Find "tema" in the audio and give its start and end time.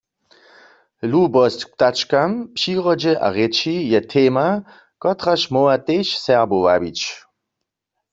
4.13-4.49